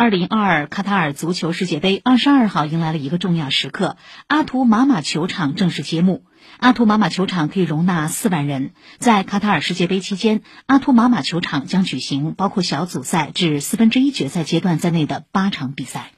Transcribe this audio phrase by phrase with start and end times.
[0.00, 3.98] 二零二二卡塔尔足球世界杯二十二号迎来了一个重要时刻
[4.28, 6.24] 阿图玛玛球场正式揭幕。
[6.56, 16.12] 阿图玛玛球场可以容纳四万人在卡塔尔世界杯期间阿图玛玛球场将举行包括小组赛至四分之一决赛阶段在内的八场比赛。